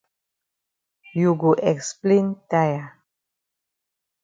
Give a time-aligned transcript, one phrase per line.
[1.13, 3.03] You go explain tire.